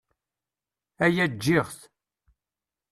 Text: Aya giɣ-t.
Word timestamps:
Aya 1.05 1.25
giɣ-t. 1.43 1.79